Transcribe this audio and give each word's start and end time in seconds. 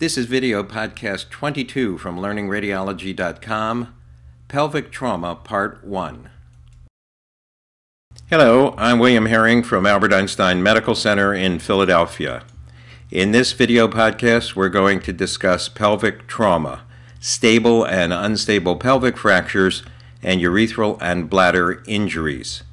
This 0.00 0.18
is 0.18 0.26
video 0.26 0.64
podcast 0.64 1.30
22 1.30 1.98
from 1.98 2.18
learningradiology.com, 2.18 3.94
Pelvic 4.48 4.90
Trauma, 4.90 5.36
Part 5.36 5.84
1. 5.84 6.30
Hello, 8.28 8.74
I'm 8.76 8.98
William 8.98 9.26
Herring 9.26 9.62
from 9.62 9.86
Albert 9.86 10.12
Einstein 10.12 10.64
Medical 10.64 10.96
Center 10.96 11.32
in 11.32 11.60
Philadelphia. 11.60 12.42
In 13.12 13.30
this 13.30 13.52
video 13.52 13.86
podcast, 13.86 14.56
we're 14.56 14.68
going 14.68 14.98
to 14.98 15.12
discuss 15.12 15.68
pelvic 15.68 16.26
trauma, 16.26 16.82
stable 17.20 17.86
and 17.86 18.12
unstable 18.12 18.74
pelvic 18.74 19.16
fractures, 19.16 19.84
and 20.24 20.40
urethral 20.40 20.98
and 21.00 21.30
bladder 21.30 21.84
injuries. 21.86 22.64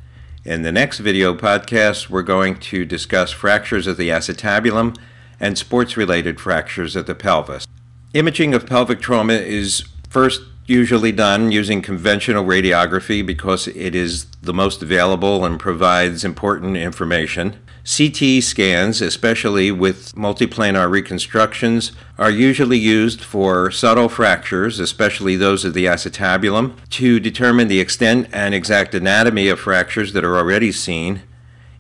In 0.44 0.64
the 0.64 0.72
next 0.72 0.98
video 0.98 1.36
podcast, 1.36 2.10
we're 2.10 2.24
going 2.24 2.56
to 2.56 2.84
discuss 2.84 3.30
fractures 3.30 3.86
of 3.86 3.98
the 3.98 4.10
acetabulum 4.10 4.98
and 5.42 5.58
sports 5.58 5.98
related 5.98 6.40
fractures 6.40 6.96
of 6.96 7.08
the 7.08 7.16
pelvis. 7.16 7.68
Imaging 8.14 8.54
of 8.54 8.66
pelvic 8.66 9.02
trauma 9.02 9.34
is 9.34 9.84
first 10.10 10.42
usually 10.68 11.12
done 11.12 11.52
using 11.52 11.82
conventional 11.82 12.46
radiography 12.46 13.26
because 13.26 13.68
it 13.68 13.96
is 13.96 14.26
the 14.42 14.54
most 14.54 14.82
available 14.82 15.44
and 15.44 15.60
provides 15.60 16.24
important 16.24 16.78
information. 16.78 17.60
CT 17.84 18.44
scans, 18.44 19.02
especially 19.02 19.72
with 19.72 20.14
multiplanar 20.14 20.90
reconstructions, 20.90 21.92
are 22.18 22.30
usually 22.30 22.78
used 22.78 23.22
for 23.22 23.72
subtle 23.72 24.08
fractures, 24.08 24.80
especially 24.80 25.36
those 25.36 25.66
of 25.66 25.74
the 25.74 25.86
acetabulum, 25.86 26.78
to 26.90 27.20
determine 27.20 27.68
the 27.68 27.80
extent 27.80 28.28
and 28.32 28.54
exact 28.54 28.94
anatomy 28.94 29.48
of 29.48 29.60
fractures 29.60 30.14
that 30.14 30.24
are 30.24 30.38
already 30.38 30.72
seen 30.72 31.24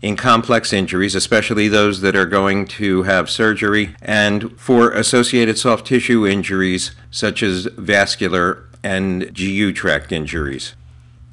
in 0.01 0.15
complex 0.15 0.73
injuries, 0.73 1.13
especially 1.13 1.67
those 1.67 2.01
that 2.01 2.15
are 2.15 2.25
going 2.25 2.65
to 2.65 3.03
have 3.03 3.29
surgery, 3.29 3.95
and 4.01 4.59
for 4.59 4.91
associated 4.91 5.57
soft 5.57 5.85
tissue 5.85 6.25
injuries 6.25 6.91
such 7.11 7.43
as 7.43 7.65
vascular 7.77 8.67
and 8.83 9.33
GU 9.35 9.73
tract 9.73 10.11
injuries. 10.11 10.73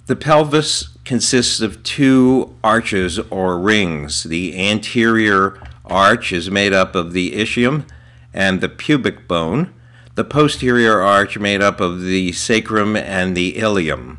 The 0.07 0.17
pelvis 0.17 0.97
consists 1.05 1.61
of 1.61 1.83
two 1.83 2.55
arches 2.63 3.19
or 3.31 3.59
rings. 3.59 4.25
The 4.25 4.59
anterior 4.59 5.59
arch 5.85 6.33
is 6.33 6.51
made 6.51 6.73
up 6.73 6.95
of 6.95 7.13
the 7.13 7.33
ischium 7.33 7.87
and 8.35 8.61
the 8.61 8.69
pubic 8.69 9.27
bone, 9.27 9.73
the 10.15 10.25
posterior 10.25 11.01
arch 11.01 11.39
made 11.39 11.63
up 11.63 11.81
of 11.81 12.03
the 12.03 12.33
sacrum 12.33 12.97
and 12.97 13.37
the 13.37 13.57
ilium. 13.57 14.19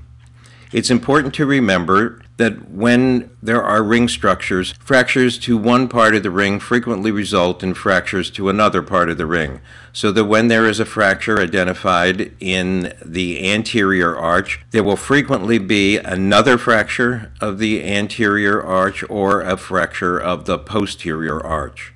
It's 0.72 0.90
important 0.90 1.34
to 1.36 1.46
remember 1.46 2.22
that 2.40 2.70
when 2.72 3.30
there 3.44 3.62
are 3.62 3.84
ring 3.84 4.08
structures, 4.08 4.74
fractures 4.80 5.38
to 5.38 5.58
one 5.58 5.90
part 5.90 6.16
of 6.16 6.24
the 6.24 6.32
ring 6.32 6.58
frequently 6.58 7.12
result 7.12 7.62
in 7.62 7.74
fractures 7.74 8.32
to 8.32 8.48
another 8.48 8.82
part 8.82 9.10
of 9.10 9.18
the 9.18 9.26
ring. 9.26 9.60
So 9.92 10.14
that 10.14 10.24
when 10.24 10.48
there 10.48 10.66
is 10.66 10.80
a 10.80 10.86
fracture 10.86 11.42
identified 11.42 12.32
in 12.40 12.94
the 13.06 13.52
anterior 13.52 14.16
arch, 14.16 14.62
there 14.72 14.86
will 14.86 14.96
frequently 14.96 15.58
be 15.58 15.98
another 15.98 16.58
fracture 16.58 17.34
of 17.42 17.60
the 17.60 17.84
anterior 17.84 18.64
arch 18.64 19.04
or 19.10 19.42
a 19.42 19.58
fracture 19.58 20.18
of 20.18 20.46
the 20.46 20.58
posterior 20.58 21.46
arch. 21.46 21.94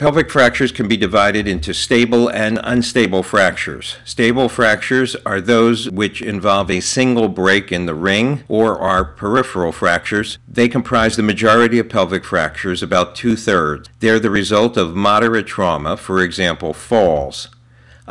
Pelvic 0.00 0.30
fractures 0.30 0.72
can 0.72 0.88
be 0.88 0.96
divided 0.96 1.46
into 1.46 1.74
stable 1.74 2.28
and 2.30 2.58
unstable 2.64 3.22
fractures. 3.22 3.96
Stable 4.02 4.48
fractures 4.48 5.14
are 5.26 5.42
those 5.42 5.90
which 5.90 6.22
involve 6.22 6.70
a 6.70 6.80
single 6.80 7.28
break 7.28 7.70
in 7.70 7.84
the 7.84 7.94
ring 7.94 8.42
or 8.48 8.80
are 8.80 9.04
peripheral 9.04 9.72
fractures. 9.72 10.38
They 10.48 10.70
comprise 10.70 11.16
the 11.16 11.22
majority 11.22 11.78
of 11.78 11.90
pelvic 11.90 12.24
fractures, 12.24 12.82
about 12.82 13.14
two 13.14 13.36
thirds. 13.36 13.90
They're 13.98 14.18
the 14.18 14.30
result 14.30 14.78
of 14.78 14.96
moderate 14.96 15.46
trauma, 15.46 15.98
for 15.98 16.22
example, 16.22 16.72
falls. 16.72 17.48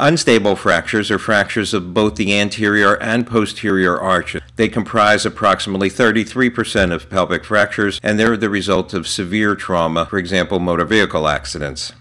Unstable 0.01 0.55
fractures 0.55 1.11
are 1.11 1.19
fractures 1.19 1.73
of 1.73 1.93
both 1.93 2.15
the 2.15 2.33
anterior 2.33 2.95
and 3.01 3.27
posterior 3.27 3.99
arches. 3.99 4.41
They 4.55 4.69
comprise 4.69 5.25
approximately 5.25 5.89
33% 5.89 6.93
of 6.93 7.09
pelvic 7.09 7.43
fractures, 7.43 7.99
and 8.01 8.17
they're 8.17 8.37
the 8.37 8.49
result 8.49 8.93
of 8.93 9.09
severe 9.09 9.55
trauma, 9.55 10.05
for 10.05 10.17
example, 10.17 10.61
motor 10.61 10.85
vehicle 10.85 11.27
accidents. 11.27 11.91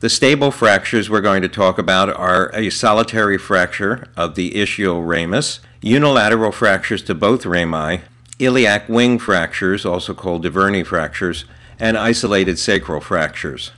The 0.00 0.10
stable 0.10 0.50
fractures 0.50 1.08
we're 1.08 1.22
going 1.22 1.40
to 1.40 1.48
talk 1.48 1.78
about 1.78 2.10
are 2.10 2.54
a 2.54 2.68
solitary 2.68 3.38
fracture 3.38 4.10
of 4.14 4.34
the 4.34 4.50
ischial 4.50 5.06
ramus, 5.06 5.60
unilateral 5.80 6.52
fractures 6.52 7.02
to 7.04 7.14
both 7.14 7.46
rami, 7.46 8.02
iliac 8.38 8.90
wing 8.90 9.18
fractures, 9.18 9.86
also 9.86 10.12
called 10.12 10.42
Duverney 10.42 10.84
fractures, 10.84 11.46
and 11.78 11.96
isolated 11.96 12.58
sacral 12.58 13.00
fractures. 13.00 13.70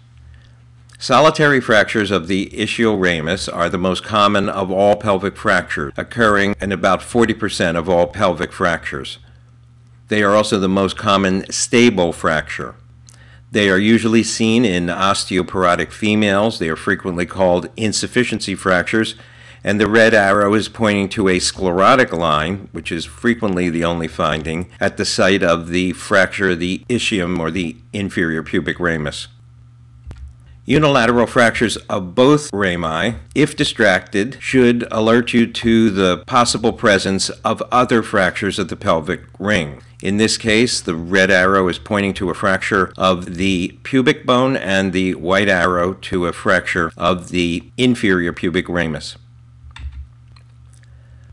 Solitary 0.98 1.60
fractures 1.60 2.10
of 2.10 2.28
the 2.28 2.46
ischial 2.54 2.98
ramus 2.98 3.48
are 3.48 3.68
the 3.68 3.76
most 3.76 4.04
common 4.04 4.48
of 4.48 4.70
all 4.70 4.96
pelvic 4.96 5.36
fractures, 5.36 5.92
occurring 5.96 6.54
in 6.60 6.72
about 6.72 7.00
40% 7.00 7.76
of 7.76 7.88
all 7.88 8.06
pelvic 8.06 8.52
fractures. 8.52 9.18
They 10.08 10.22
are 10.22 10.34
also 10.34 10.58
the 10.58 10.68
most 10.68 10.96
common 10.96 11.50
stable 11.50 12.12
fracture. 12.12 12.76
They 13.50 13.68
are 13.70 13.78
usually 13.78 14.22
seen 14.22 14.64
in 14.64 14.86
osteoporotic 14.86 15.92
females. 15.92 16.58
They 16.58 16.68
are 16.68 16.76
frequently 16.76 17.26
called 17.26 17.68
insufficiency 17.76 18.54
fractures, 18.54 19.14
and 19.62 19.80
the 19.80 19.88
red 19.88 20.14
arrow 20.14 20.54
is 20.54 20.68
pointing 20.68 21.08
to 21.10 21.28
a 21.28 21.38
sclerotic 21.38 22.12
line, 22.12 22.68
which 22.72 22.90
is 22.92 23.04
frequently 23.04 23.70
the 23.70 23.84
only 23.84 24.08
finding, 24.08 24.70
at 24.80 24.96
the 24.96 25.04
site 25.04 25.42
of 25.42 25.68
the 25.68 25.92
fracture 25.92 26.50
of 26.50 26.60
the 26.60 26.84
ischium 26.88 27.38
or 27.38 27.50
the 27.50 27.76
inferior 27.92 28.42
pubic 28.42 28.78
ramus. 28.78 29.28
Unilateral 30.66 31.26
fractures 31.26 31.76
of 31.90 32.14
both 32.14 32.48
rami, 32.50 33.16
if 33.34 33.54
distracted, 33.54 34.38
should 34.40 34.88
alert 34.90 35.34
you 35.34 35.46
to 35.46 35.90
the 35.90 36.24
possible 36.26 36.72
presence 36.72 37.28
of 37.44 37.62
other 37.70 38.02
fractures 38.02 38.58
of 38.58 38.68
the 38.68 38.76
pelvic 38.76 39.20
ring. 39.38 39.82
In 40.02 40.16
this 40.16 40.38
case, 40.38 40.80
the 40.80 40.94
red 40.94 41.30
arrow 41.30 41.68
is 41.68 41.78
pointing 41.78 42.14
to 42.14 42.30
a 42.30 42.34
fracture 42.34 42.94
of 42.96 43.36
the 43.36 43.78
pubic 43.82 44.24
bone 44.24 44.56
and 44.56 44.94
the 44.94 45.14
white 45.16 45.50
arrow 45.50 45.92
to 45.92 46.26
a 46.26 46.32
fracture 46.32 46.90
of 46.96 47.28
the 47.28 47.70
inferior 47.76 48.32
pubic 48.32 48.66
ramus. 48.66 49.16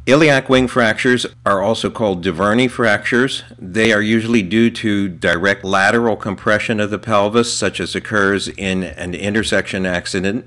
Iliac 0.08 0.50
wing 0.50 0.68
fractures 0.68 1.28
are 1.46 1.62
also 1.62 1.92
called 1.92 2.24
Duverney 2.24 2.68
fractures. 2.68 3.44
They 3.60 3.94
are 3.94 4.02
usually 4.02 4.42
due 4.42 4.72
to 4.72 5.08
direct 5.08 5.64
lateral 5.64 6.16
compression 6.16 6.80
of 6.80 6.90
the 6.90 6.98
pelvis, 6.98 7.54
such 7.54 7.80
as 7.80 7.94
occurs 7.94 8.48
in 8.48 8.84
an 8.84 9.14
intersection 9.14 9.86
accident. 9.86 10.46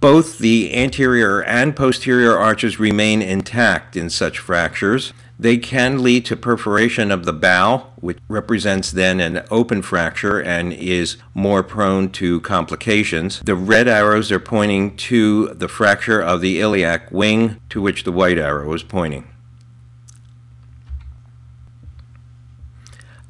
Both 0.00 0.38
the 0.38 0.74
anterior 0.74 1.40
and 1.44 1.76
posterior 1.76 2.36
arches 2.36 2.80
remain 2.80 3.22
intact 3.22 3.96
in 3.96 4.10
such 4.10 4.40
fractures. 4.40 5.12
They 5.38 5.58
can 5.58 6.02
lead 6.02 6.24
to 6.26 6.36
perforation 6.36 7.10
of 7.10 7.26
the 7.26 7.32
bowel, 7.32 7.92
which 7.96 8.18
represents 8.26 8.90
then 8.90 9.20
an 9.20 9.42
open 9.50 9.82
fracture 9.82 10.42
and 10.42 10.72
is 10.72 11.18
more 11.34 11.62
prone 11.62 12.10
to 12.12 12.40
complications. 12.40 13.40
The 13.40 13.54
red 13.54 13.86
arrows 13.86 14.32
are 14.32 14.40
pointing 14.40 14.96
to 14.96 15.48
the 15.48 15.68
fracture 15.68 16.22
of 16.22 16.40
the 16.40 16.60
iliac 16.60 17.12
wing, 17.12 17.60
to 17.68 17.82
which 17.82 18.04
the 18.04 18.12
white 18.12 18.38
arrow 18.38 18.72
is 18.72 18.82
pointing. 18.82 19.28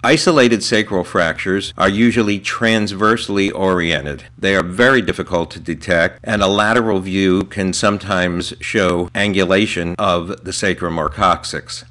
Isolated 0.05 0.62
sacral 0.62 1.03
fractures 1.03 1.75
are 1.77 1.89
usually 1.89 2.39
transversely 2.39 3.50
oriented. 3.50 4.22
They 4.39 4.55
are 4.55 4.62
very 4.62 5.03
difficult 5.03 5.50
to 5.50 5.59
detect, 5.59 6.21
and 6.22 6.41
a 6.41 6.47
lateral 6.47 7.00
view 7.00 7.43
can 7.43 7.72
sometimes 7.72 8.55
show 8.61 9.09
angulation 9.16 9.97
of 9.99 10.45
the 10.45 10.53
sacrum 10.53 10.97
or 10.97 11.09
coccyx. 11.09 11.84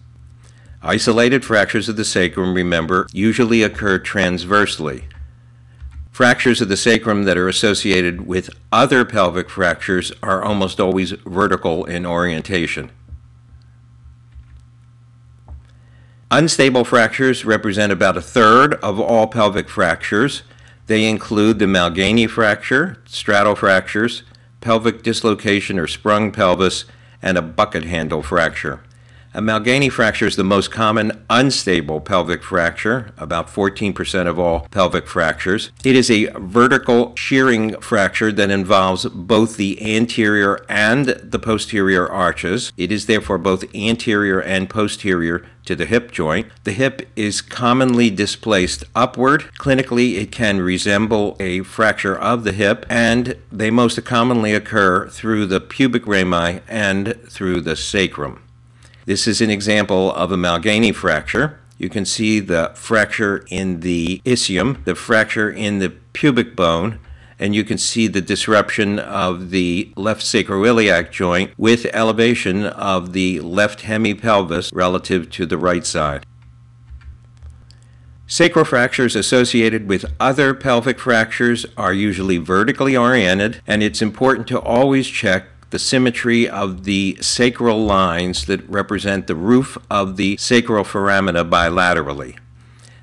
Isolated 0.88 1.44
fractures 1.44 1.90
of 1.90 1.96
the 1.96 2.06
sacrum, 2.06 2.54
remember, 2.54 3.08
usually 3.12 3.64
occur 3.64 3.98
transversely. 3.98 5.06
Fractures 6.12 6.62
of 6.62 6.70
the 6.70 6.78
sacrum 6.78 7.24
that 7.24 7.40
are 7.40 7.50
associated 7.50 8.28
with 8.28 8.52
other 8.72 9.04
pelvic 9.04 9.50
fractures 9.50 10.12
are 10.22 10.44
almost 10.44 10.80
always 10.80 11.10
vertical 11.26 11.86
in 11.86 12.06
orientation. 12.06 12.92
Unstable 16.30 16.84
fractures 16.84 17.46
represent 17.46 17.92
about 17.92 18.16
a 18.16 18.22
third 18.22 18.76
of 18.76 19.00
all 19.00 19.26
pelvic 19.26 19.68
fractures. 19.68 20.44
They 20.86 21.10
include 21.10 21.58
the 21.58 21.66
Malgaigne 21.66 22.28
fracture, 22.30 23.02
straddle 23.06 23.56
fractures, 23.56 24.22
pelvic 24.62 25.02
dislocation 25.02 25.80
or 25.80 25.88
sprung 25.88 26.32
pelvis, 26.32 26.86
and 27.24 27.40
a 27.40 27.42
bucket 27.42 27.86
handle 27.86 28.22
fracture. 28.22 28.82
A 29.36 29.42
Malgaigne 29.42 29.90
fracture 29.90 30.28
is 30.28 30.38
the 30.38 30.46
most 30.46 30.72
common 30.72 31.26
unstable 31.30 32.00
pelvic 32.00 32.42
fracture, 32.42 33.12
about 33.18 33.50
14% 33.50 34.28
of 34.28 34.40
all 34.40 34.62
pelvic 34.72 35.08
fractures. 35.08 35.72
It 35.84 35.98
is 35.98 36.10
a 36.10 36.28
vertical 36.38 37.14
shearing 37.18 37.76
fracture 37.82 38.32
that 38.32 38.50
involves 38.50 39.04
both 39.04 39.58
the 39.58 39.94
anterior 39.94 40.66
and 40.70 41.08
the 41.08 41.38
posterior 41.38 42.10
arches. 42.10 42.72
It 42.78 42.94
is 42.94 43.08
therefore 43.08 43.38
both 43.38 43.66
anterior 43.76 44.42
and 44.42 44.70
posterior 44.70 45.46
to 45.66 45.76
the 45.76 45.86
hip 45.86 46.12
joint. 46.12 46.48
The 46.64 46.72
hip 46.72 47.06
is 47.18 47.42
commonly 47.42 48.10
displaced 48.10 48.86
upward. 48.96 49.52
Clinically, 49.60 50.14
it 50.14 50.32
can 50.32 50.62
resemble 50.62 51.36
a 51.42 51.64
fracture 51.64 52.18
of 52.18 52.46
the 52.46 52.54
hip, 52.54 52.86
and 52.90 53.36
they 53.52 53.70
most 53.70 54.02
commonly 54.06 54.54
occur 54.54 55.10
through 55.10 55.48
the 55.48 55.60
pubic 55.60 56.08
rami 56.08 56.62
and 56.70 57.20
through 57.28 57.60
the 57.60 57.76
sacrum. 57.76 58.42
This 59.06 59.28
is 59.28 59.40
an 59.40 59.52
example 59.52 60.12
of 60.14 60.32
a 60.32 60.38
Malgaigne 60.38 60.92
fracture. 60.92 61.60
You 61.78 61.90
can 61.90 62.06
see 62.06 62.40
the 62.40 62.72
fracture 62.74 63.46
in 63.50 63.82
the 63.82 64.20
ischium, 64.26 64.84
the 64.84 64.96
fracture 64.96 65.52
in 65.52 65.78
the 65.78 65.92
pubic 66.14 66.56
bone, 66.56 67.00
and 67.38 67.54
you 67.54 67.64
can 67.64 67.78
see 67.78 68.08
the 68.08 68.22
disruption 68.22 68.98
of 68.98 69.52
the 69.52 69.94
left 69.96 70.24
sacroiliac 70.24 71.12
joint 71.12 71.52
with 71.56 71.86
elevation 71.94 72.66
of 72.66 73.14
the 73.14 73.42
left 73.42 73.82
hemipelvis 73.82 74.72
relative 74.74 75.30
to 75.32 75.46
the 75.46 75.58
right 75.58 75.86
side. 75.86 76.26
Sacral 78.26 78.66
fractures 78.66 79.16
associated 79.16 79.88
with 79.88 80.12
other 80.20 80.56
pelvic 80.56 80.98
fractures 80.98 81.64
are 81.78 81.94
usually 81.94 82.38
vertically 82.38 82.98
oriented, 82.98 83.62
and 83.68 83.84
it's 83.84 84.02
important 84.02 84.48
to 84.48 84.60
always 84.60 85.08
check 85.08 85.55
the 85.76 85.80
symmetry 85.80 86.48
of 86.48 86.86
the 86.86 87.18
sacral 87.20 87.84
lines 87.84 88.46
that 88.46 88.66
represent 88.70 89.28
the 89.28 89.36
roof 89.36 89.78
of 89.92 90.16
the 90.16 90.38
sacral 90.38 90.86
foramina 90.86 91.44
bilaterally. 91.50 92.38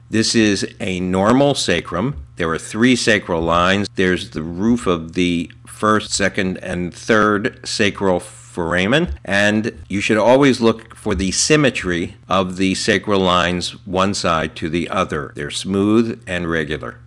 This 0.09 0.35
is 0.35 0.67
a 0.81 0.99
normal 0.99 1.55
sacrum. 1.55 2.25
There 2.37 2.49
are 2.49 2.57
three 2.57 2.97
sacral 2.97 3.43
lines. 3.43 3.91
There's 3.97 4.31
the 4.31 4.43
roof 4.43 4.87
of 4.87 5.13
the 5.13 5.53
first, 5.67 6.15
second, 6.15 6.57
and 6.63 6.95
third 6.95 7.61
sacral 7.69 8.21
foramen, 8.21 9.19
and 9.23 9.79
you 9.91 10.01
should 10.01 10.17
always 10.17 10.63
look 10.63 10.97
for 10.97 11.15
the 11.15 11.31
symmetry 11.31 12.17
of 12.27 12.57
the 12.57 12.75
sacral 12.75 13.21
lines 13.21 13.85
one 13.85 14.15
side 14.15 14.57
to 14.57 14.71
the 14.71 14.89
other. 14.89 15.33
They're 15.35 15.51
smooth 15.51 16.23
and 16.27 16.51
regular. 16.51 17.01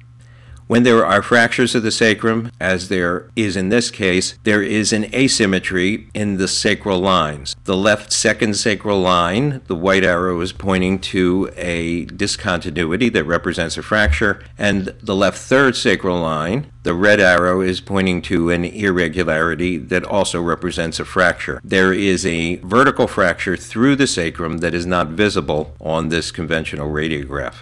When 0.68 0.82
there 0.82 1.06
are 1.06 1.22
fractures 1.22 1.76
of 1.76 1.84
the 1.84 1.92
sacrum, 1.92 2.52
as 2.60 2.90
there 2.90 3.30
is 3.36 3.56
in 3.56 3.70
this 3.70 3.92
case, 3.92 4.36
there 4.46 4.64
is 4.64 4.92
an 4.92 5.14
asymmetry 5.14 6.08
in 6.16 6.38
the 6.38 6.48
sacral 6.48 6.98
lines. 6.98 7.56
The 7.66 7.78
left 7.78 8.12
second 8.12 8.56
sacral 8.56 9.00
line, 9.00 9.62
the 9.68 9.76
white 9.76 10.04
arrow 10.04 10.42
is 10.42 10.52
pointing 10.52 10.98
to 11.02 11.52
a 11.56 12.06
discontinuity 12.06 13.10
that 13.10 13.26
represents 13.26 13.78
a 13.78 13.84
fracture, 13.84 14.44
and 14.58 14.86
the 15.04 15.16
left 15.16 15.38
third 15.38 15.76
sacral 15.76 16.20
line, 16.20 16.72
the 16.82 16.96
red 16.96 17.20
arrow 17.20 17.62
is 17.62 17.80
pointing 17.80 18.24
to 18.24 18.50
an 18.50 18.66
irregularity 18.66 19.78
that 19.78 20.04
also 20.04 20.42
represents 20.42 21.00
a 21.00 21.06
fracture. 21.06 21.62
There 21.64 21.94
is 21.94 22.26
a 22.26 22.56
vertical 22.56 23.06
fracture 23.06 23.56
through 23.56 23.98
the 23.98 24.08
sacrum 24.08 24.58
that 24.60 24.74
is 24.74 24.88
not 24.88 25.10
visible 25.10 25.76
on 25.80 26.10
this 26.10 26.32
conventional 26.32 26.90
radiograph. 26.90 27.58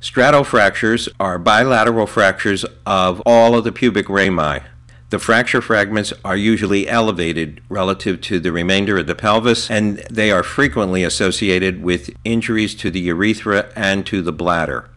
Straddle 0.00 0.44
fractures 0.44 1.08
are 1.18 1.40
bilateral 1.40 2.06
fractures 2.06 2.64
of 2.86 3.20
all 3.26 3.56
of 3.56 3.64
the 3.64 3.72
pubic 3.72 4.08
rami. 4.08 4.60
The 5.10 5.18
fracture 5.18 5.60
fragments 5.60 6.12
are 6.24 6.36
usually 6.36 6.88
elevated 6.88 7.60
relative 7.68 8.20
to 8.22 8.38
the 8.38 8.52
remainder 8.52 8.98
of 8.98 9.08
the 9.08 9.16
pelvis, 9.16 9.68
and 9.68 9.98
they 10.08 10.30
are 10.30 10.44
frequently 10.44 11.02
associated 11.02 11.82
with 11.82 12.10
injuries 12.24 12.76
to 12.76 12.92
the 12.92 13.00
urethra 13.00 13.72
and 13.74 14.06
to 14.06 14.22
the 14.22 14.32
bladder. 14.32 14.88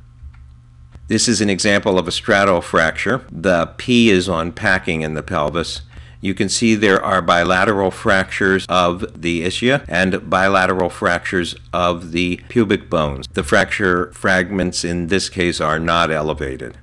This 1.08 1.28
is 1.28 1.42
an 1.42 1.50
example 1.50 1.98
of 1.98 2.08
a 2.08 2.12
straddle 2.12 2.62
fracture. 2.62 3.26
The 3.32 3.74
P 3.78 4.12
is 4.12 4.30
on 4.30 4.52
packing 4.52 5.02
in 5.02 5.16
the 5.16 5.24
pelvis, 5.24 5.82
you 6.22 6.34
can 6.34 6.48
see 6.48 6.76
there 6.76 7.04
are 7.04 7.22
bilateral 7.22 7.92
fractures 7.92 8.66
of 8.70 9.22
the 9.22 9.44
ischia 9.44 9.84
and 9.88 10.30
bilateral 10.30 10.90
fractures 10.90 11.56
of 11.74 12.12
the 12.12 12.40
pubic 12.48 12.90
bones. 12.90 13.28
The 13.34 13.44
fracture 13.44 14.12
fragments 14.14 14.84
in 14.84 15.08
this 15.08 15.30
case 15.30 15.60
are 15.60 15.80
not 15.80 16.12
elevated. 16.12 16.78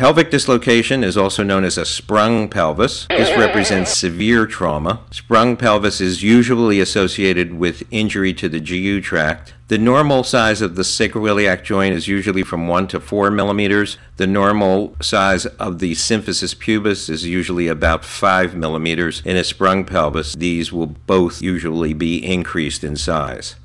Pelvic 0.00 0.30
dislocation 0.30 1.04
is 1.04 1.18
also 1.18 1.42
known 1.42 1.62
as 1.62 1.76
a 1.76 1.84
sprung 1.84 2.48
pelvis. 2.48 3.06
This 3.10 3.36
represents 3.36 3.94
severe 3.94 4.46
trauma. 4.46 5.00
Sprung 5.10 5.58
pelvis 5.58 6.00
is 6.00 6.22
usually 6.22 6.80
associated 6.80 7.52
with 7.52 7.82
injury 7.90 8.32
to 8.32 8.48
the 8.48 8.60
GU 8.60 9.02
tract. 9.02 9.52
The 9.68 9.76
normal 9.76 10.24
size 10.24 10.62
of 10.62 10.74
the 10.74 10.84
sacroiliac 10.84 11.64
joint 11.64 11.94
is 11.94 12.08
usually 12.08 12.42
from 12.42 12.66
1 12.66 12.88
to 12.88 12.98
4 12.98 13.30
millimeters. 13.30 13.98
The 14.16 14.26
normal 14.26 14.96
size 15.02 15.44
of 15.44 15.80
the 15.80 15.92
symphysis 15.92 16.58
pubis 16.58 17.10
is 17.10 17.26
usually 17.26 17.68
about 17.68 18.02
5 18.02 18.54
millimeters. 18.54 19.20
In 19.26 19.36
a 19.36 19.44
sprung 19.44 19.84
pelvis, 19.84 20.34
these 20.34 20.72
will 20.72 20.86
both 20.86 21.42
usually 21.42 21.92
be 21.92 22.24
increased 22.24 22.82
in 22.82 22.96
size. 22.96 23.56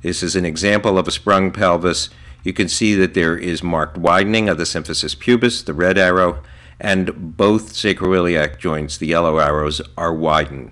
This 0.00 0.22
is 0.22 0.34
an 0.34 0.46
example 0.46 0.96
of 0.96 1.06
a 1.06 1.10
sprung 1.10 1.50
pelvis 1.50 2.08
you 2.44 2.52
can 2.52 2.68
see 2.68 2.94
that 2.94 3.14
there 3.14 3.36
is 3.36 3.62
marked 3.62 3.96
widening 3.96 4.48
of 4.48 4.58
the 4.58 4.64
symphysis 4.64 5.18
pubis, 5.18 5.64
the 5.64 5.74
red 5.74 5.98
arrow, 5.98 6.42
and 6.78 7.36
both 7.36 7.72
sacroiliac 7.72 8.58
joints, 8.58 8.98
the 8.98 9.06
yellow 9.06 9.38
arrows, 9.38 9.80
are 9.96 10.14
widened. 10.14 10.70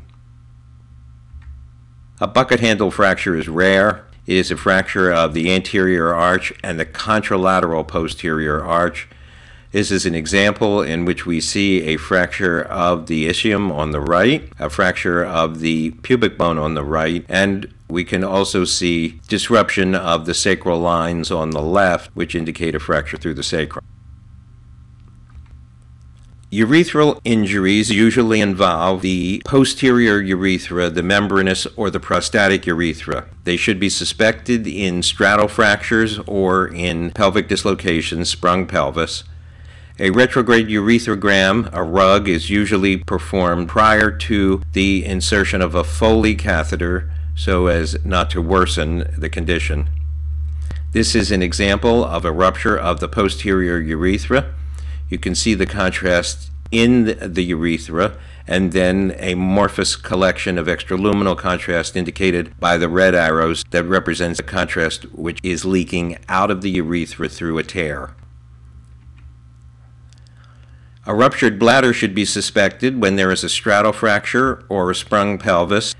A 2.20 2.28
bucket 2.28 2.60
handle 2.60 2.90
fracture 2.90 3.34
is 3.34 3.48
rare. 3.48 4.04
It 4.26 4.36
is 4.36 4.50
a 4.50 4.56
fracture 4.56 5.10
of 5.10 5.34
the 5.34 5.52
anterior 5.52 6.14
arch 6.14 6.52
and 6.62 6.78
the 6.78 6.86
contralateral 6.86 7.88
posterior 7.88 8.62
arch. 8.62 9.08
This 9.72 9.90
is 9.90 10.04
an 10.04 10.14
example 10.14 10.82
in 10.82 11.06
which 11.06 11.24
we 11.24 11.40
see 11.40 11.82
a 11.82 11.96
fracture 11.96 12.62
of 12.62 13.06
the 13.06 13.26
ischium 13.26 13.72
on 13.72 13.90
the 13.90 14.00
right, 14.00 14.52
a 14.58 14.68
fracture 14.68 15.24
of 15.24 15.60
the 15.60 15.92
pubic 16.02 16.36
bone 16.36 16.58
on 16.58 16.74
the 16.74 16.84
right, 16.84 17.24
and 17.28 17.72
we 17.92 18.04
can 18.04 18.24
also 18.24 18.64
see 18.64 19.20
disruption 19.28 19.94
of 19.94 20.24
the 20.24 20.32
sacral 20.32 20.80
lines 20.80 21.30
on 21.30 21.50
the 21.50 21.60
left, 21.60 22.10
which 22.16 22.34
indicate 22.34 22.74
a 22.74 22.80
fracture 22.80 23.18
through 23.18 23.34
the 23.34 23.42
sacrum. 23.42 23.84
Urethral 26.50 27.20
injuries 27.24 27.90
usually 27.90 28.40
involve 28.40 29.02
the 29.02 29.42
posterior 29.44 30.20
urethra, 30.20 30.88
the 30.88 31.02
membranous, 31.02 31.66
or 31.76 31.90
the 31.90 32.00
prostatic 32.00 32.66
urethra. 32.66 33.26
They 33.44 33.56
should 33.56 33.78
be 33.78 33.88
suspected 33.90 34.66
in 34.66 35.02
straddle 35.02 35.48
fractures 35.48 36.18
or 36.20 36.68
in 36.68 37.10
pelvic 37.10 37.46
dislocations, 37.48 38.30
sprung 38.30 38.66
pelvis. 38.66 39.24
A 39.98 40.10
retrograde 40.10 40.68
urethrogram, 40.68 41.68
a 41.72 41.82
RUG, 41.82 42.28
is 42.28 42.48
usually 42.48 42.96
performed 42.96 43.68
prior 43.68 44.10
to 44.10 44.62
the 44.72 45.04
insertion 45.04 45.60
of 45.60 45.74
a 45.74 45.84
Foley 45.84 46.34
catheter 46.34 47.10
so 47.34 47.66
as 47.66 47.96
not 48.04 48.30
to 48.30 48.42
worsen 48.42 49.12
the 49.16 49.28
condition. 49.28 49.88
This 50.92 51.14
is 51.14 51.30
an 51.30 51.42
example 51.42 52.04
of 52.04 52.24
a 52.24 52.32
rupture 52.32 52.78
of 52.78 53.00
the 53.00 53.08
posterior 53.08 53.80
urethra. 53.80 54.52
You 55.08 55.18
can 55.18 55.34
see 55.34 55.54
the 55.54 55.66
contrast 55.66 56.50
in 56.70 57.16
the 57.20 57.44
urethra 57.44 58.16
and 58.46 58.72
then 58.72 59.14
a 59.18 59.32
amorphous 59.32 59.96
collection 59.96 60.58
of 60.58 60.66
extraluminal 60.66 61.36
contrast 61.36 61.96
indicated 61.96 62.58
by 62.58 62.76
the 62.76 62.88
red 62.88 63.14
arrows 63.14 63.64
that 63.70 63.84
represents 63.84 64.38
the 64.38 64.42
contrast 64.42 65.04
which 65.12 65.38
is 65.42 65.64
leaking 65.64 66.18
out 66.28 66.50
of 66.50 66.60
the 66.60 66.70
urethra 66.70 67.28
through 67.28 67.58
a 67.58 67.62
tear. 67.62 68.14
A 71.06 71.14
ruptured 71.14 71.58
bladder 71.58 71.92
should 71.92 72.14
be 72.14 72.24
suspected 72.24 73.00
when 73.00 73.16
there 73.16 73.32
is 73.32 73.42
a 73.42 73.48
straddle 73.48 73.92
fracture 73.92 74.64
or 74.68 74.90
a 74.90 74.94
sprung 74.94 75.38
pelvis 75.38 75.94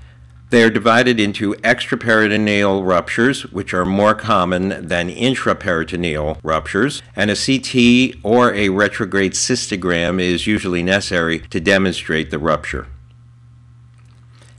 they 0.53 0.61
are 0.61 0.69
divided 0.69 1.19
into 1.19 1.55
extraperitoneal 1.63 2.85
ruptures, 2.85 3.41
which 3.51 3.73
are 3.73 3.85
more 3.85 4.13
common 4.13 4.87
than 4.87 5.09
intraperitoneal 5.09 6.37
ruptures, 6.43 7.01
and 7.15 7.31
a 7.31 7.35
CT 7.35 8.19
or 8.21 8.53
a 8.53 8.69
retrograde 8.69 9.31
cystogram 9.31 10.21
is 10.21 10.45
usually 10.45 10.83
necessary 10.83 11.39
to 11.39 11.59
demonstrate 11.59 12.29
the 12.29 12.37
rupture. 12.37 12.85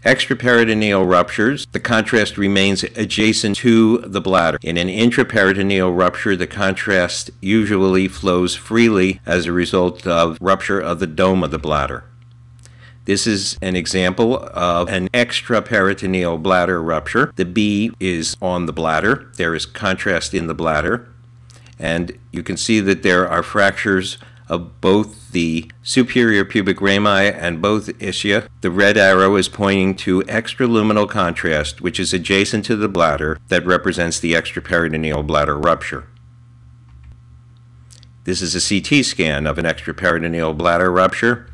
Extraperitoneal 0.05 1.09
ruptures, 1.09 1.65
the 1.71 1.79
contrast 1.79 2.37
remains 2.37 2.83
adjacent 2.83 3.59
to 3.59 3.99
the 3.99 4.21
bladder. 4.21 4.59
In 4.63 4.77
an 4.77 4.89
intraperitoneal 4.89 5.97
rupture, 5.97 6.35
the 6.35 6.49
contrast 6.49 7.31
usually 7.41 8.09
flows 8.09 8.57
freely 8.57 9.21
as 9.25 9.47
a 9.47 9.53
result 9.53 10.09
of 10.09 10.39
rupture 10.41 10.81
of 10.81 10.99
the 10.99 11.07
dome 11.07 11.45
of 11.45 11.53
the 11.53 11.59
bladder. 11.61 12.03
This 13.05 13.27
is 13.27 13.59
an 13.61 13.77
example 13.77 14.49
of 14.53 14.89
an 14.89 15.09
extraperitoneal 15.09 16.43
bladder 16.43 16.83
rupture. 16.83 17.33
The 17.37 17.45
B 17.45 17.93
is 18.01 18.37
on 18.41 18.67
the 18.67 18.73
bladder. 18.73 19.31
There 19.37 19.55
is 19.55 19.67
contrast 19.67 20.33
in 20.33 20.47
the 20.47 20.55
bladder. 20.55 21.09
And 21.79 22.19
you 22.33 22.43
can 22.43 22.57
see 22.57 22.81
that 22.81 23.03
there 23.03 23.29
are 23.29 23.43
fractures 23.43 24.17
of 24.49 24.81
both 24.81 25.33
the 25.33 25.71
superior 25.83 26.45
pubic 26.45 26.81
rami 26.81 27.29
and 27.29 27.61
both 27.61 27.87
ischia. 27.99 28.49
The 28.61 28.71
red 28.71 28.97
arrow 28.97 29.37
is 29.37 29.49
pointing 29.49 29.97
to 29.97 30.23
extraluminal 30.23 31.09
contrast, 31.09 31.81
which 31.81 31.99
is 31.99 32.13
adjacent 32.13 32.65
to 32.67 32.77
the 32.77 32.89
bladder 32.89 33.39
that 33.49 33.67
represents 33.67 34.21
the 34.21 34.33
extraperitoneal 34.33 35.27
bladder 35.27 35.59
rupture. 35.59 36.09
This 38.25 38.41
is 38.41 38.55
a 38.55 38.81
CT 38.81 39.05
scan 39.05 39.47
of 39.47 39.59
an 39.59 39.67
extraperitoneal 39.67 40.57
bladder 40.57 40.91
rupture. 40.91 41.47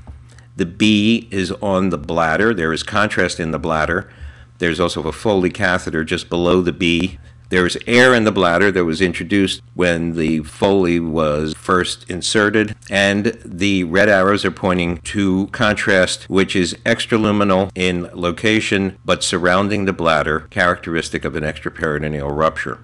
The 0.60 0.66
B 0.66 1.26
is 1.30 1.52
on 1.62 1.88
the 1.88 1.96
bladder. 1.96 2.52
There 2.52 2.70
is 2.70 2.82
contrast 2.82 3.40
in 3.40 3.50
the 3.50 3.58
bladder. 3.58 4.10
There's 4.58 4.78
also 4.78 5.02
a 5.04 5.10
Foley 5.10 5.48
catheter 5.48 6.04
just 6.04 6.28
below 6.28 6.60
the 6.60 6.70
B. 6.70 7.18
There 7.48 7.64
is 7.64 7.78
air 7.86 8.14
in 8.14 8.24
the 8.24 8.30
bladder 8.30 8.70
that 8.70 8.84
was 8.84 9.00
introduced 9.00 9.62
when 9.72 10.16
the 10.16 10.40
Foley 10.40 11.00
was 11.00 11.54
first 11.54 12.10
inserted, 12.10 12.76
and 12.90 13.38
the 13.42 13.84
red 13.84 14.10
arrows 14.10 14.44
are 14.44 14.50
pointing 14.50 14.98
to 14.98 15.46
contrast, 15.46 16.28
which 16.28 16.54
is 16.54 16.74
extraluminal 16.84 17.70
in 17.74 18.10
location 18.12 18.98
but 19.02 19.24
surrounding 19.24 19.86
the 19.86 19.94
bladder, 19.94 20.40
characteristic 20.50 21.24
of 21.24 21.36
an 21.36 21.42
extraperitoneal 21.42 22.30
rupture. 22.30 22.80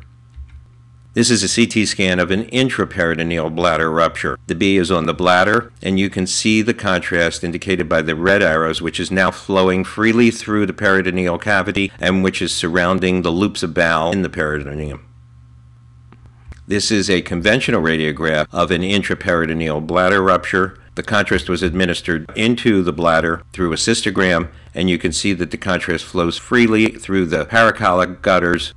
This 1.16 1.30
is 1.30 1.42
a 1.42 1.48
CT 1.48 1.88
scan 1.88 2.18
of 2.18 2.30
an 2.30 2.44
intraperitoneal 2.50 3.56
bladder 3.56 3.90
rupture. 3.90 4.38
The 4.48 4.54
B 4.54 4.76
is 4.76 4.90
on 4.90 5.06
the 5.06 5.14
bladder, 5.14 5.72
and 5.80 5.98
you 5.98 6.10
can 6.10 6.26
see 6.26 6.60
the 6.60 6.74
contrast 6.74 7.42
indicated 7.42 7.88
by 7.88 8.02
the 8.02 8.14
red 8.14 8.42
arrows, 8.42 8.82
which 8.82 9.00
is 9.00 9.10
now 9.10 9.30
flowing 9.30 9.82
freely 9.82 10.30
through 10.30 10.66
the 10.66 10.74
peritoneal 10.74 11.38
cavity 11.38 11.90
and 11.98 12.22
which 12.22 12.42
is 12.42 12.54
surrounding 12.54 13.22
the 13.22 13.30
loops 13.30 13.62
of 13.62 13.72
bowel 13.72 14.12
in 14.12 14.20
the 14.20 14.28
peritoneum. 14.28 15.06
This 16.66 16.90
is 16.90 17.08
a 17.08 17.22
conventional 17.22 17.80
radiograph 17.80 18.46
of 18.52 18.70
an 18.70 18.82
intraperitoneal 18.82 19.86
bladder 19.86 20.22
rupture. 20.22 20.78
The 20.96 21.02
contrast 21.02 21.48
was 21.48 21.62
administered 21.62 22.30
into 22.36 22.82
the 22.82 22.92
bladder 22.92 23.40
through 23.54 23.72
a 23.72 23.76
cystogram, 23.76 24.50
and 24.74 24.90
you 24.90 24.98
can 24.98 25.12
see 25.12 25.32
that 25.32 25.50
the 25.50 25.56
contrast 25.56 26.04
flows 26.04 26.36
freely 26.36 26.88
through 26.88 27.24
the 27.24 27.46
paracolic 27.46 28.20
gutters. 28.20 28.74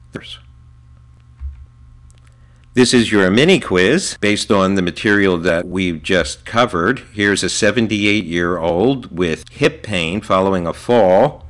This 2.80 2.94
is 2.94 3.12
your 3.12 3.30
mini 3.30 3.60
quiz 3.60 4.16
based 4.22 4.50
on 4.50 4.76
the 4.76 4.82
material 4.82 5.38
that 5.40 5.68
we've 5.68 6.02
just 6.02 6.46
covered. 6.46 7.00
Here's 7.12 7.44
a 7.44 7.50
78 7.50 8.24
year 8.24 8.58
old 8.58 9.18
with 9.18 9.44
hip 9.50 9.84
pain 9.84 10.22
following 10.22 10.66
a 10.66 10.72
fall. 10.72 11.46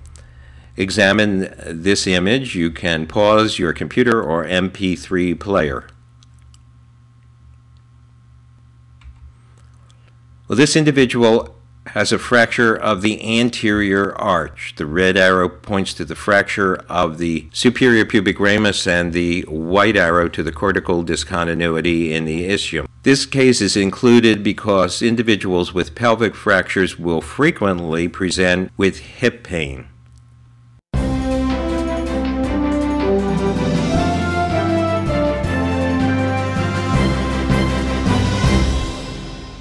Examine 0.75 1.53
this 1.67 2.07
image. 2.07 2.55
You 2.55 2.71
can 2.71 3.05
pause 3.05 3.59
your 3.59 3.74
computer 3.74 4.19
or 4.24 4.43
MP3 4.43 5.39
player. 5.39 5.86
Well, 10.48 10.57
this 10.57 10.75
individual 10.75 11.59
has 11.93 12.12
a 12.12 12.19
fracture 12.19 12.75
of 12.75 13.01
the 13.01 13.39
anterior 13.39 14.15
arch. 14.17 14.74
The 14.75 14.86
red 14.86 15.17
arrow 15.17 15.50
points 15.50 15.93
to 15.96 16.05
the 16.05 16.15
fracture 16.15 16.75
of 16.88 17.17
the 17.17 17.48
superior 17.51 18.05
pubic 18.05 18.39
ramus 18.39 18.86
and 18.88 19.13
the 19.13 19.41
white 19.43 19.96
arrow 19.96 20.29
to 20.29 20.43
the 20.43 20.51
cortical 20.51 21.03
discontinuity 21.03 22.13
in 22.13 22.25
the 22.25 22.48
ischium. 22.50 22.88
This 23.03 23.25
case 23.25 23.62
is 23.62 23.77
included 23.77 24.43
because 24.43 25.01
individuals 25.01 25.74
with 25.74 25.96
pelvic 25.96 26.36
fractures 26.36 27.00
will 27.00 27.22
frequently 27.22 28.08
present 28.08 28.72
with 28.77 29.00
hip 29.00 29.43
pain. 29.43 29.88